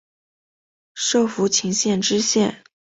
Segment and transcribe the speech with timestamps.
[0.95, 2.63] 授福清县知县。